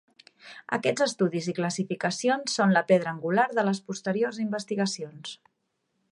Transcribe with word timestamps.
Aquests 0.75 1.03
estudis 1.05 1.49
i 1.51 1.55
classificacions 1.57 2.57
són 2.59 2.73
la 2.77 2.83
pedra 2.93 3.13
angular 3.17 3.47
de 3.59 3.65
les 3.69 3.81
posteriors 3.91 4.39
investigacions. 4.47 5.35